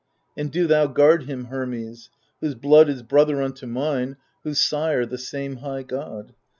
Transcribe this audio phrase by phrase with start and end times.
[0.35, 2.09] And do thou guard him, Hermes,
[2.39, 6.33] Whose blood is brother unto mine, whose sire The same high God.